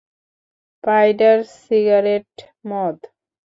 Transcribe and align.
পাইডার, 0.83 1.37
cigarette, 1.57 2.31
মদ। 2.69 2.97